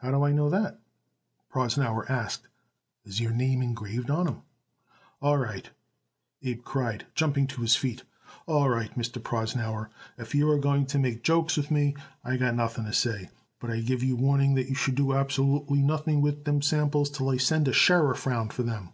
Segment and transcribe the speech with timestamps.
[0.00, 0.80] "How do I know that?"
[1.48, 2.48] Prosnauer asked.
[3.04, 4.42] "Is your name engraved on 'em?"
[5.22, 5.70] "All right,"
[6.42, 8.02] Abe cried, jumping to his feet.
[8.46, 9.22] "All right, Mr.
[9.22, 9.90] Prosnauer.
[10.18, 13.30] If you are going to make jokes with me I got nothing to say,
[13.60, 17.30] but I give you warning that you should do absolutely nothing with them samples till
[17.30, 18.92] I send a sheriff round for them."